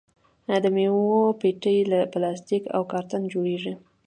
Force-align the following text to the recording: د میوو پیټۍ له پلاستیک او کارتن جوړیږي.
د 0.63 0.65
میوو 0.75 1.19
پیټۍ 1.39 1.77
له 1.91 1.99
پلاستیک 2.13 2.63
او 2.75 2.81
کارتن 2.91 3.21
جوړیږي. 3.33 3.73